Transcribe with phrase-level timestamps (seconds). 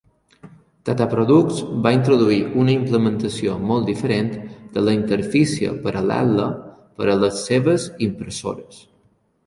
[0.89, 4.33] Dataproducts va introduir una implementació molt diferent
[4.79, 6.51] de la interfície paral·lela
[6.97, 8.87] per a les seves impressores.